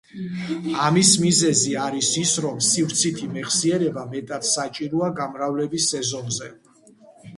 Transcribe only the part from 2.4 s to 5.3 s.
რომ სივრცითი მეხსიერება მეტად საჭიროა